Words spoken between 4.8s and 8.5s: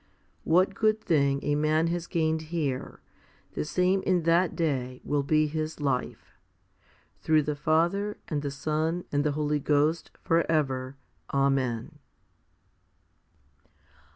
will be his life, through the Father, and the